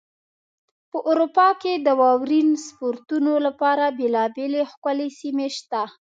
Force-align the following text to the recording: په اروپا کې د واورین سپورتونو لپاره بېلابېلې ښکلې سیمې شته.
په 0.91 0.97
اروپا 1.09 1.49
کې 1.61 1.73
د 1.85 1.87
واورین 2.01 2.49
سپورتونو 2.65 3.33
لپاره 3.45 3.83
بېلابېلې 3.99 4.63
ښکلې 4.71 5.09
سیمې 5.19 5.47
شته. 5.57 5.83